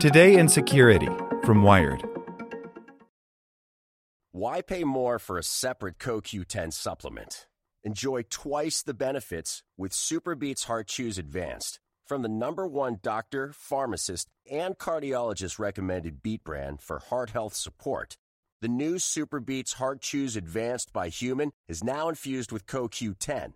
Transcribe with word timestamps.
Today 0.00 0.38
in 0.38 0.48
Security 0.48 1.10
from 1.44 1.62
Wired. 1.62 2.02
Why 4.32 4.62
pay 4.62 4.82
more 4.82 5.18
for 5.18 5.36
a 5.36 5.42
separate 5.42 5.98
CoQ10 5.98 6.72
supplement? 6.72 7.46
Enjoy 7.84 8.22
twice 8.30 8.80
the 8.80 8.94
benefits 8.94 9.62
with 9.76 9.92
SuperBeets 9.92 10.64
Heart 10.64 10.86
Chews 10.86 11.18
Advanced 11.18 11.80
from 12.06 12.22
the 12.22 12.30
number 12.30 12.66
one 12.66 12.98
doctor, 13.02 13.52
pharmacist, 13.52 14.30
and 14.50 14.78
cardiologist 14.78 15.58
recommended 15.58 16.22
beat 16.22 16.44
brand 16.44 16.80
for 16.80 16.98
heart 16.98 17.28
health 17.28 17.52
support. 17.52 18.16
The 18.62 18.68
new 18.68 18.94
SuperBeets 18.94 19.74
Heart 19.74 20.00
Chews 20.00 20.34
Advanced 20.34 20.94
by 20.94 21.10
HumanN 21.10 21.50
is 21.68 21.84
now 21.84 22.08
infused 22.08 22.52
with 22.52 22.64
CoQ10. 22.64 23.52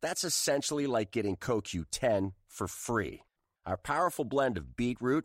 That's 0.00 0.22
essentially 0.22 0.86
like 0.86 1.10
getting 1.10 1.34
CoQ10 1.34 2.34
for 2.46 2.68
free. 2.68 3.22
Our 3.66 3.76
powerful 3.76 4.24
blend 4.24 4.56
of 4.56 4.76
beetroot, 4.76 5.24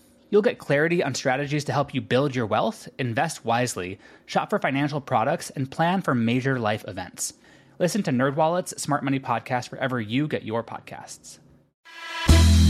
You'll 0.31 0.41
get 0.41 0.59
clarity 0.59 1.03
on 1.03 1.13
strategies 1.13 1.65
to 1.65 1.73
help 1.73 1.93
you 1.93 1.99
build 1.99 2.33
your 2.33 2.45
wealth, 2.45 2.87
invest 2.97 3.43
wisely, 3.43 3.99
shop 4.25 4.49
for 4.49 4.59
financial 4.59 5.01
products, 5.01 5.49
and 5.49 5.69
plan 5.69 6.01
for 6.01 6.15
major 6.15 6.57
life 6.57 6.85
events. 6.87 7.33
Listen 7.79 8.01
to 8.03 8.11
NerdWallet's 8.11 8.81
Smart 8.81 9.03
Money 9.03 9.19
Podcast 9.19 9.71
wherever 9.71 9.99
you 9.99 10.29
get 10.29 10.43
your 10.43 10.63
podcasts. 10.63 11.39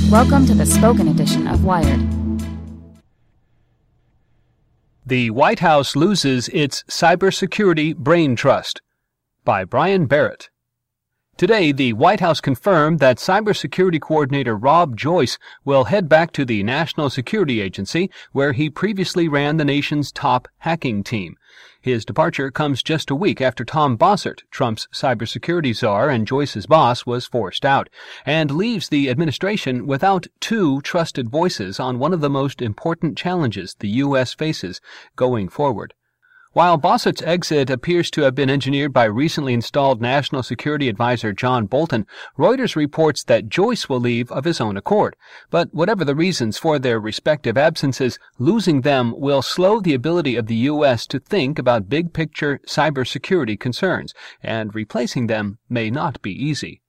Welcome 0.10 0.48
to 0.48 0.56
the 0.56 0.66
spoken 0.66 1.08
edition 1.08 1.48
of 1.48 1.64
Wired. 1.64 2.02
The 5.06 5.30
White 5.30 5.60
House 5.60 5.96
loses 5.96 6.48
its 6.48 6.82
cybersecurity 6.90 7.96
brain 7.96 8.36
trust 8.36 8.82
by 9.46 9.66
Brian 9.66 10.08
Barrett. 10.08 10.50
Today, 11.38 11.72
the 11.72 11.94
White 11.94 12.20
House 12.20 12.40
confirmed 12.40 13.00
that 13.00 13.18
Cybersecurity 13.18 14.00
Coordinator 14.00 14.56
Rob 14.56 14.96
Joyce 14.96 15.40
will 15.66 15.86
head 15.86 16.08
back 16.08 16.32
to 16.34 16.46
the 16.46 16.62
National 16.62 17.10
Security 17.10 17.62
Agency, 17.62 18.12
where 18.32 18.54
he 18.54 18.70
previously 18.70 19.28
ran 19.28 19.58
the 19.58 19.66
nation's 19.66 20.12
top 20.12 20.48
hacking 20.60 21.04
team. 21.04 21.36
His 21.82 22.06
departure 22.06 22.52
comes 22.52 22.84
just 22.84 23.10
a 23.10 23.16
week 23.16 23.42
after 23.42 23.66
Tom 23.66 23.98
Bossert, 23.98 24.44
Trump's 24.52 24.88
cybersecurity 24.94 25.76
czar 25.76 26.10
and 26.10 26.28
Joyce's 26.28 26.68
boss, 26.68 27.08
was 27.08 27.26
forced 27.26 27.66
out, 27.66 27.90
and 28.24 28.52
leaves 28.52 28.90
the 28.90 29.10
administration 29.10 29.88
without 29.88 30.28
two 30.42 30.80
trusted 30.82 31.32
voices 31.32 31.80
on 31.80 31.98
one 31.98 32.14
of 32.14 32.22
the 32.22 32.30
most 32.30 32.62
important 32.62 33.18
challenges 33.18 33.76
the 33.80 33.90
U.S. 33.90 34.36
faces 34.36 34.80
going 35.16 35.50
forward. 35.50 35.96
While 36.54 36.78
Bossert's 36.78 37.22
exit 37.22 37.70
appears 37.70 38.12
to 38.12 38.24
have 38.24 38.36
been 38.36 38.50
engineered 38.50 38.92
by 38.92 39.06
recently 39.06 39.54
installed 39.54 40.02
National 40.02 40.44
Security 40.44 40.90
Advisor 40.90 41.32
John 41.32 41.66
Bolton, 41.66 42.06
Reuters 42.38 42.76
reports 42.76 43.24
that 43.24 43.48
Joyce 43.48 43.88
will 43.88 44.02
leave 44.02 44.30
of 44.34 44.44
his 44.44 44.60
own 44.60 44.76
accord. 44.76 45.16
But 45.50 45.74
whatever 45.74 46.04
the 46.04 46.14
reasons 46.14 46.58
for 46.58 46.78
their 46.78 47.00
respective 47.00 47.58
absences, 47.58 48.20
losing 48.38 48.82
them 48.82 49.14
will 49.18 49.42
slow 49.42 49.80
the 49.80 49.94
ability 49.94 50.36
of 50.36 50.48
the 50.48 50.56
U.S. 50.56 51.08
to 51.08 51.20
think 51.20 51.58
about 51.58 51.88
big 51.88 52.12
picture 52.12 52.60
cybersecurity 52.68 53.58
concerns, 53.58 54.14
and 54.44 54.76
replacing 54.76 55.28
them 55.28 55.58
may 55.70 55.90
not 55.90 56.22
be 56.22 56.32
easy. 56.32 56.81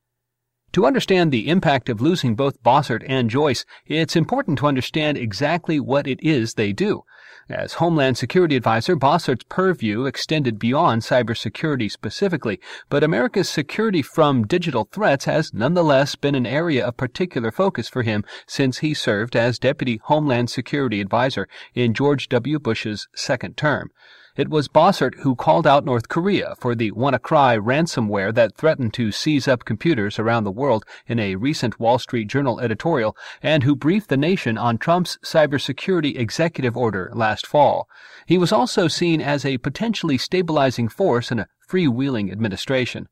To 0.73 0.87
understand 0.87 1.31
the 1.31 1.51
impact 1.51 1.91
of 1.91 2.01
losing 2.01 2.35
both 2.35 2.63
Bossert 2.63 3.05
and 3.07 3.29
Joyce, 3.29 3.67
it's 3.87 4.17
important 4.17 4.59
to 4.59 4.67
understand 4.67 5.19
exactly 5.19 5.79
what 5.79 6.07
it 6.07 6.19
is 6.23 6.55
they 6.55 6.73
do. 6.73 7.05
As 7.47 7.75
Homeland 7.75 8.17
Security 8.17 8.57
Advisor, 8.57 8.97
Bossert's 8.97 9.45
purview 9.51 10.07
extended 10.07 10.59
beyond 10.59 11.03
cybersecurity 11.03 11.91
specifically, 11.91 12.59
but 12.89 13.05
America's 13.05 13.51
security 13.51 14.01
from 14.01 14.47
digital 14.47 14.89
threats 14.91 15.27
has 15.27 15.53
nonetheless 15.53 16.15
been 16.15 16.35
an 16.35 16.47
area 16.47 16.87
of 16.87 16.97
particular 16.97 17.51
focus 17.51 17.89
for 17.89 18.03
him 18.03 18.25
since 18.47 18.79
he 18.79 18.95
served 18.95 19.37
as 19.37 19.59
Deputy 19.59 20.01
Homeland 20.05 20.49
Security 20.49 21.03
Advisor 21.03 21.49
in 21.75 21.93
George 21.93 22.31
W. 22.31 22.59
Bush's 22.59 23.09
second 23.15 23.59
term. 23.59 23.91
It 24.35 24.49
was 24.49 24.67
Bossert 24.67 25.17
who 25.17 25.37
called 25.37 25.67
out 25.67 25.85
North 25.85 26.09
Korea 26.09 26.55
for 26.59 26.75
the 26.75 26.91
WannaCry 26.93 27.63
ransomware 27.63 28.33
that 28.33 28.57
threatened 28.57 28.95
to 28.95 29.13
seize 29.13 29.47
up 29.47 29.67
computers 29.67 30.19
around 30.19 30.45
the 30.45 30.51
world 30.51 30.87
in 31.07 31.19
a 31.19 31.37
recent 31.37 31.79
Wall 31.79 31.99
Street 31.99 32.29
Journal 32.29 32.59
editorial, 32.59 33.15
and 33.43 33.63
who 33.63 33.77
briefed 33.77 34.09
the 34.09 34.17
nation 34.17 34.57
on 34.57 34.79
Trump's 34.79 35.19
cybersecurity 35.23 36.19
executive 36.19 36.79
order 36.79 37.11
last 37.13 37.47
fall. 37.47 37.87
He 38.25 38.39
was 38.39 38.53
also 38.53 38.89
seen 38.89 39.21
as 39.21 39.45
a 39.45 39.59
potentially 39.59 40.17
stabilizing 40.17 40.89
force 40.89 41.31
in 41.31 41.41
a 41.41 41.49
freewheeling 41.69 42.33
administration. 42.33 43.09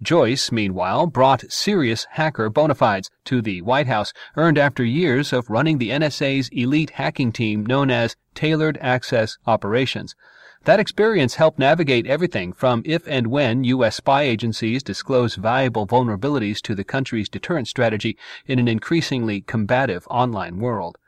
Joyce, 0.00 0.50
meanwhile, 0.50 1.06
brought 1.06 1.52
serious 1.52 2.06
hacker 2.12 2.48
bona 2.48 2.74
fides 2.74 3.10
to 3.26 3.42
the 3.42 3.60
White 3.60 3.88
House, 3.88 4.14
earned 4.38 4.56
after 4.56 4.82
years 4.82 5.34
of 5.34 5.50
running 5.50 5.76
the 5.76 5.90
NSA's 5.90 6.48
elite 6.48 6.92
hacking 6.94 7.30
team 7.30 7.66
known 7.66 7.90
as 7.90 8.16
Tailored 8.34 8.78
Access 8.80 9.36
Operations. 9.46 10.14
That 10.64 10.78
experience 10.78 11.34
helped 11.34 11.58
navigate 11.58 12.06
everything 12.06 12.52
from 12.52 12.82
if 12.84 13.08
and 13.08 13.26
when 13.26 13.64
U.S. 13.64 13.96
spy 13.96 14.22
agencies 14.22 14.84
disclose 14.84 15.34
valuable 15.34 15.88
vulnerabilities 15.88 16.60
to 16.62 16.76
the 16.76 16.84
country's 16.84 17.28
deterrence 17.28 17.68
strategy 17.68 18.16
in 18.46 18.60
an 18.60 18.68
increasingly 18.68 19.40
combative 19.40 20.06
online 20.08 20.60
world. 20.60 20.98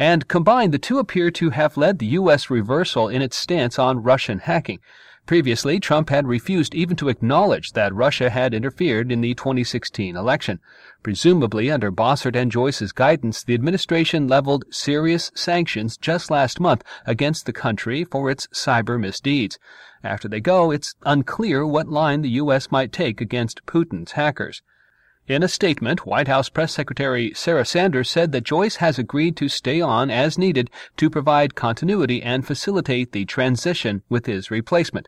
And 0.00 0.26
combined, 0.26 0.74
the 0.74 0.80
two 0.80 0.98
appear 0.98 1.30
to 1.30 1.50
have 1.50 1.76
led 1.76 2.00
the 2.00 2.06
U.S. 2.06 2.50
reversal 2.50 3.08
in 3.08 3.22
its 3.22 3.36
stance 3.36 3.78
on 3.78 4.02
Russian 4.02 4.40
hacking. 4.40 4.80
Previously, 5.28 5.78
Trump 5.78 6.08
had 6.08 6.26
refused 6.26 6.74
even 6.74 6.96
to 6.96 7.10
acknowledge 7.10 7.72
that 7.72 7.94
Russia 7.94 8.30
had 8.30 8.54
interfered 8.54 9.12
in 9.12 9.20
the 9.20 9.34
2016 9.34 10.16
election. 10.16 10.58
Presumably, 11.02 11.70
under 11.70 11.92
Bossert 11.92 12.34
and 12.34 12.50
Joyce's 12.50 12.92
guidance, 12.92 13.44
the 13.44 13.52
administration 13.52 14.26
leveled 14.26 14.64
serious 14.70 15.30
sanctions 15.34 15.98
just 15.98 16.30
last 16.30 16.60
month 16.60 16.82
against 17.04 17.44
the 17.44 17.52
country 17.52 18.04
for 18.04 18.30
its 18.30 18.46
cyber 18.54 18.98
misdeeds. 18.98 19.58
After 20.02 20.28
they 20.28 20.40
go, 20.40 20.70
it's 20.70 20.94
unclear 21.04 21.66
what 21.66 21.88
line 21.88 22.22
the 22.22 22.30
U.S. 22.30 22.70
might 22.70 22.90
take 22.90 23.20
against 23.20 23.66
Putin's 23.66 24.12
hackers. 24.12 24.62
In 25.26 25.42
a 25.42 25.48
statement, 25.48 26.06
White 26.06 26.28
House 26.28 26.48
Press 26.48 26.72
Secretary 26.72 27.34
Sarah 27.34 27.66
Sanders 27.66 28.08
said 28.08 28.32
that 28.32 28.44
Joyce 28.44 28.76
has 28.76 28.98
agreed 28.98 29.36
to 29.36 29.50
stay 29.50 29.82
on 29.82 30.10
as 30.10 30.38
needed 30.38 30.70
to 30.96 31.10
provide 31.10 31.54
continuity 31.54 32.22
and 32.22 32.46
facilitate 32.46 33.12
the 33.12 33.26
transition 33.26 34.02
with 34.08 34.24
his 34.24 34.50
replacement. 34.50 35.06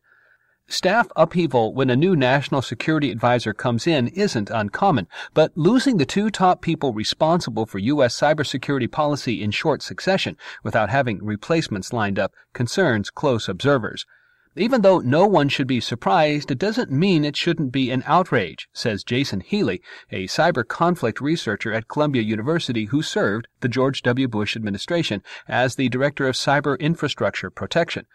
Staff 0.73 1.09
upheaval 1.17 1.75
when 1.75 1.91
a 1.91 1.97
new 1.97 2.15
national 2.15 2.63
security 2.63 3.11
advisor 3.11 3.53
comes 3.53 3.89
in 3.89 4.07
isn't 4.07 4.51
uncommon, 4.51 5.09
but 5.35 5.51
losing 5.57 5.97
the 5.97 6.07
two 6.07 6.31
top 6.31 6.63
people 6.63 6.95
responsible 6.95 7.67
for 7.67 7.81
U.S. 7.81 8.17
cybersecurity 8.17 8.89
policy 8.89 9.43
in 9.43 9.51
short 9.51 9.83
succession 9.83 10.37
without 10.63 10.89
having 10.89 11.25
replacements 11.25 11.93
lined 11.93 12.21
up 12.21 12.33
concerns 12.53 13.11
close 13.11 13.49
observers. 13.49 14.07
Even 14.55 14.83
though 14.83 15.01
no 15.01 15.27
one 15.27 15.49
should 15.49 15.67
be 15.67 15.81
surprised, 15.81 16.53
it 16.53 16.59
doesn't 16.59 16.93
mean 16.93 17.25
it 17.25 17.37
shouldn't 17.37 17.73
be 17.73 17.91
an 17.91 18.05
outrage, 18.07 18.69
says 18.73 19.03
Jason 19.03 19.41
Healey, 19.41 19.83
a 20.13 20.29
cyber 20.29 20.67
conflict 20.67 21.21
researcher 21.21 21.73
at 21.73 21.89
Columbia 21.89 22.23
University 22.23 22.85
who 22.85 23.03
served 23.03 23.49
the 23.61 23.69
George 23.69 24.03
W. 24.03 24.29
Bush 24.29 24.55
administration 24.55 25.21
as 25.49 25.75
the 25.75 25.89
Director 25.89 26.29
of 26.29 26.37
Cyber 26.37 26.79
Infrastructure 26.79 27.51
Protection. 27.51 28.07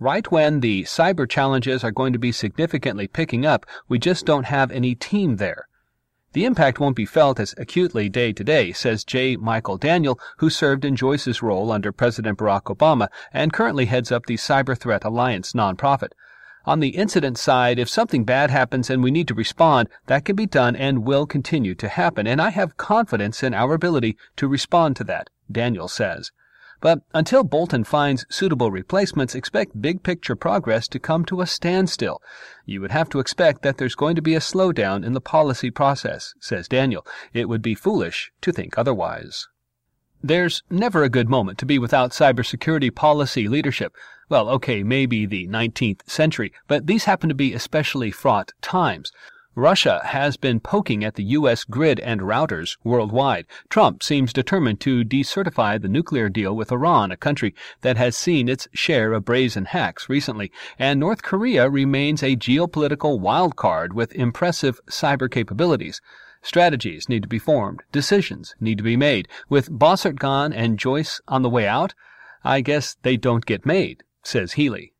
Right 0.00 0.30
when 0.30 0.60
the 0.60 0.84
cyber 0.84 1.28
challenges 1.28 1.82
are 1.82 1.90
going 1.90 2.12
to 2.12 2.20
be 2.20 2.30
significantly 2.30 3.08
picking 3.08 3.44
up, 3.44 3.66
we 3.88 3.98
just 3.98 4.24
don't 4.24 4.46
have 4.46 4.70
any 4.70 4.94
team 4.94 5.36
there. 5.36 5.66
The 6.34 6.44
impact 6.44 6.78
won't 6.78 6.94
be 6.94 7.04
felt 7.04 7.40
as 7.40 7.52
acutely 7.58 8.08
day 8.08 8.32
to 8.34 8.44
day, 8.44 8.70
says 8.70 9.02
J. 9.02 9.36
Michael 9.36 9.76
Daniel, 9.76 10.20
who 10.36 10.50
served 10.50 10.84
in 10.84 10.94
Joyce's 10.94 11.42
role 11.42 11.72
under 11.72 11.90
President 11.90 12.38
Barack 12.38 12.64
Obama 12.64 13.08
and 13.32 13.52
currently 13.52 13.86
heads 13.86 14.12
up 14.12 14.26
the 14.26 14.36
Cyber 14.36 14.78
Threat 14.78 15.04
Alliance 15.04 15.52
nonprofit. 15.52 16.12
On 16.64 16.78
the 16.78 16.90
incident 16.90 17.36
side, 17.36 17.80
if 17.80 17.88
something 17.88 18.24
bad 18.24 18.50
happens 18.50 18.90
and 18.90 19.02
we 19.02 19.10
need 19.10 19.26
to 19.26 19.34
respond, 19.34 19.88
that 20.06 20.24
can 20.24 20.36
be 20.36 20.46
done 20.46 20.76
and 20.76 21.04
will 21.06 21.26
continue 21.26 21.74
to 21.74 21.88
happen, 21.88 22.26
and 22.26 22.40
I 22.40 22.50
have 22.50 22.76
confidence 22.76 23.42
in 23.42 23.52
our 23.52 23.74
ability 23.74 24.16
to 24.36 24.46
respond 24.46 24.94
to 24.96 25.04
that, 25.04 25.30
Daniel 25.50 25.88
says. 25.88 26.30
But 26.80 27.00
until 27.12 27.42
Bolton 27.42 27.82
finds 27.82 28.24
suitable 28.30 28.70
replacements, 28.70 29.34
expect 29.34 29.82
big 29.82 30.02
picture 30.02 30.36
progress 30.36 30.86
to 30.88 31.00
come 31.00 31.24
to 31.24 31.40
a 31.40 31.46
standstill. 31.46 32.22
You 32.64 32.80
would 32.80 32.92
have 32.92 33.08
to 33.10 33.18
expect 33.18 33.62
that 33.62 33.78
there's 33.78 33.96
going 33.96 34.14
to 34.14 34.22
be 34.22 34.36
a 34.36 34.40
slowdown 34.40 35.04
in 35.04 35.12
the 35.12 35.20
policy 35.20 35.70
process, 35.70 36.34
says 36.40 36.68
Daniel. 36.68 37.04
It 37.32 37.48
would 37.48 37.62
be 37.62 37.74
foolish 37.74 38.30
to 38.42 38.52
think 38.52 38.78
otherwise. 38.78 39.48
There's 40.22 40.62
never 40.70 41.02
a 41.02 41.08
good 41.08 41.28
moment 41.28 41.58
to 41.58 41.66
be 41.66 41.78
without 41.78 42.10
cybersecurity 42.10 42.94
policy 42.94 43.48
leadership. 43.48 43.94
Well, 44.28 44.48
okay, 44.50 44.82
maybe 44.82 45.26
the 45.26 45.48
19th 45.48 46.08
century, 46.08 46.52
but 46.66 46.86
these 46.86 47.04
happen 47.04 47.28
to 47.28 47.34
be 47.34 47.54
especially 47.54 48.10
fraught 48.10 48.52
times. 48.60 49.10
Russia 49.58 50.00
has 50.04 50.36
been 50.36 50.60
poking 50.60 51.02
at 51.02 51.16
the 51.16 51.24
U.S. 51.34 51.64
grid 51.64 51.98
and 51.98 52.20
routers 52.20 52.76
worldwide. 52.84 53.44
Trump 53.68 54.04
seems 54.04 54.32
determined 54.32 54.78
to 54.78 55.02
decertify 55.02 55.82
the 55.82 55.88
nuclear 55.88 56.28
deal 56.28 56.54
with 56.54 56.70
Iran, 56.70 57.10
a 57.10 57.16
country 57.16 57.56
that 57.80 57.96
has 57.96 58.16
seen 58.16 58.48
its 58.48 58.68
share 58.72 59.12
of 59.12 59.24
brazen 59.24 59.64
hacks 59.64 60.08
recently. 60.08 60.52
And 60.78 61.00
North 61.00 61.24
Korea 61.24 61.68
remains 61.68 62.22
a 62.22 62.36
geopolitical 62.36 63.18
wild 63.18 63.56
card 63.56 63.94
with 63.94 64.14
impressive 64.14 64.78
cyber 64.86 65.28
capabilities. 65.28 66.00
Strategies 66.40 67.08
need 67.08 67.24
to 67.24 67.28
be 67.28 67.40
formed. 67.40 67.82
Decisions 67.90 68.54
need 68.60 68.78
to 68.78 68.84
be 68.84 68.96
made. 68.96 69.26
With 69.48 69.76
Bossert 69.76 70.20
gone 70.20 70.52
and 70.52 70.78
Joyce 70.78 71.20
on 71.26 71.42
the 71.42 71.50
way 71.50 71.66
out, 71.66 71.94
I 72.44 72.60
guess 72.60 72.96
they 73.02 73.16
don't 73.16 73.44
get 73.44 73.66
made, 73.66 74.04
says 74.22 74.52
Healey. 74.52 74.92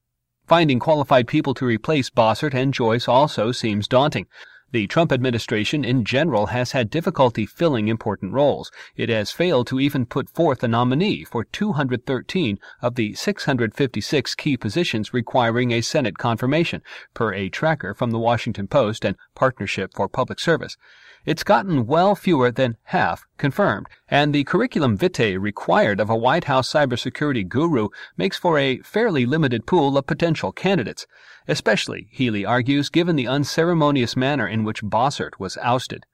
Finding 0.48 0.78
qualified 0.78 1.28
people 1.28 1.52
to 1.52 1.66
replace 1.66 2.08
Bossert 2.08 2.54
and 2.54 2.72
Joyce 2.72 3.06
also 3.06 3.52
seems 3.52 3.86
daunting. 3.86 4.26
The 4.70 4.86
Trump 4.86 5.12
administration 5.12 5.82
in 5.82 6.04
general 6.04 6.48
has 6.48 6.72
had 6.72 6.90
difficulty 6.90 7.46
filling 7.46 7.88
important 7.88 8.34
roles. 8.34 8.70
It 8.96 9.08
has 9.08 9.30
failed 9.30 9.66
to 9.68 9.80
even 9.80 10.04
put 10.04 10.28
forth 10.28 10.62
a 10.62 10.68
nominee 10.68 11.24
for 11.24 11.44
213 11.44 12.58
of 12.82 12.94
the 12.94 13.14
656 13.14 14.34
key 14.34 14.58
positions 14.58 15.14
requiring 15.14 15.70
a 15.70 15.80
Senate 15.80 16.18
confirmation, 16.18 16.82
per 17.14 17.32
a 17.32 17.48
tracker 17.48 17.94
from 17.94 18.10
the 18.10 18.18
Washington 18.18 18.68
Post 18.68 19.06
and 19.06 19.16
Partnership 19.34 19.94
for 19.94 20.06
Public 20.06 20.38
Service. 20.38 20.76
It's 21.24 21.44
gotten 21.44 21.86
well 21.86 22.14
fewer 22.14 22.50
than 22.50 22.76
half 22.84 23.26
confirmed, 23.38 23.86
and 24.08 24.34
the 24.34 24.44
curriculum 24.44 24.96
vitae 24.96 25.38
required 25.38 25.98
of 25.98 26.10
a 26.10 26.16
White 26.16 26.44
House 26.44 26.70
cybersecurity 26.70 27.48
guru 27.48 27.88
makes 28.18 28.36
for 28.36 28.58
a 28.58 28.78
fairly 28.80 29.24
limited 29.24 29.66
pool 29.66 29.96
of 29.96 30.06
potential 30.06 30.52
candidates, 30.52 31.06
especially, 31.48 32.06
Healey 32.12 32.44
argues, 32.44 32.90
given 32.90 33.16
the 33.16 33.26
unceremonious 33.26 34.16
manner 34.16 34.46
in 34.46 34.62
which 34.62 34.84
Bossert 34.84 35.40
was 35.40 35.56
ousted. 35.58 36.04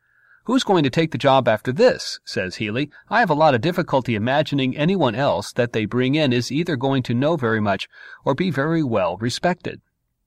Who's 0.44 0.62
going 0.62 0.84
to 0.84 0.90
take 0.90 1.10
the 1.10 1.18
job 1.18 1.48
after 1.48 1.72
this? 1.72 2.20
says 2.24 2.56
Healey. 2.56 2.90
I 3.08 3.20
have 3.20 3.30
a 3.30 3.34
lot 3.34 3.54
of 3.54 3.60
difficulty 3.60 4.14
imagining 4.14 4.76
anyone 4.76 5.14
else 5.14 5.52
that 5.52 5.72
they 5.72 5.86
bring 5.86 6.14
in 6.14 6.32
is 6.32 6.52
either 6.52 6.76
going 6.76 7.02
to 7.04 7.14
know 7.14 7.36
very 7.36 7.60
much 7.60 7.88
or 8.24 8.34
be 8.34 8.50
very 8.50 8.82
well 8.82 9.16
respected. 9.16 9.80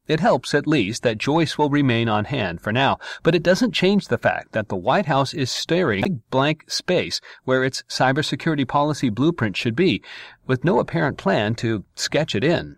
It 0.08 0.20
helps, 0.20 0.56
at 0.56 0.66
least, 0.66 1.04
that 1.04 1.18
Joyce 1.18 1.58
will 1.58 1.70
remain 1.70 2.08
on 2.08 2.26
hand 2.26 2.62
for 2.62 2.72
now, 2.72 2.98
but 3.24 3.36
it 3.36 3.44
doesn't 3.44 3.74
change 3.74 4.08
the 4.08 4.18
fact 4.18 4.54
that 4.54 4.70
the 4.70 4.76
White 4.76 5.06
House 5.06 5.34
is 5.34 5.52
staring 5.52 6.04
a 6.06 6.10
blank 6.32 6.64
space 6.68 7.20
where 7.44 7.64
its 7.64 7.84
cybersecurity 7.90 8.68
policy 8.68 9.10
blueprint 9.10 9.58
should 9.58 9.76
be, 9.76 10.02
with 10.48 10.64
no 10.64 10.80
apparent 10.80 11.18
plan 11.18 11.56
to 11.56 11.84
sketch 11.94 12.34
it 12.36 12.44
in. 12.44 12.78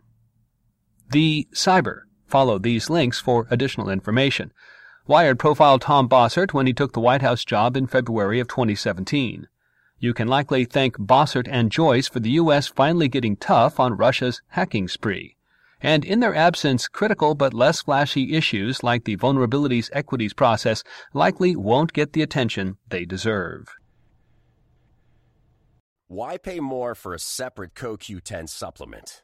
The 1.10 1.48
Cyber. 1.54 2.02
Follow 2.30 2.60
these 2.60 2.90
links 2.90 3.20
for 3.20 3.48
additional 3.50 3.90
information. 3.90 4.54
Wired 5.08 5.40
profiled 5.40 5.82
Tom 5.82 6.08
Bossert 6.08 6.54
when 6.54 6.68
he 6.68 6.74
took 6.74 6.94
the 6.94 7.00
White 7.00 7.22
House 7.22 7.44
job 7.44 7.76
in 7.76 7.88
February 7.88 8.40
of 8.40 8.48
2017. 8.48 9.48
You 9.98 10.14
can 10.14 10.28
likely 10.28 10.64
thank 10.66 10.98
Bossert 10.98 11.48
and 11.50 11.72
Joyce 11.72 12.08
for 12.08 12.20
the 12.20 12.32
U.S. 12.32 12.68
finally 12.68 13.08
getting 13.08 13.36
tough 13.36 13.80
on 13.80 13.98
Russia's 13.98 14.42
hacking 14.50 14.88
spree 14.88 15.36
and 15.82 16.04
in 16.04 16.20
their 16.20 16.36
absence, 16.36 16.88
critical 16.88 17.36
but 17.36 17.54
less 17.54 17.82
flashy 17.82 18.36
issues 18.36 18.84
like 18.84 19.06
the 19.06 19.18
vulnerabilities 19.18 19.90
equities 19.94 20.34
process 20.34 20.84
likely 21.14 21.56
won't 21.56 21.94
get 21.94 22.14
the 22.14 22.22
attention 22.22 22.78
they 22.90 23.06
deserve. 23.06 23.68
Why 26.08 26.38
pay 26.38 26.60
more 26.60 26.96
for 26.96 27.14
a 27.14 27.20
separate 27.20 27.76
CoQ10 27.76 28.50
supplement? 28.50 29.24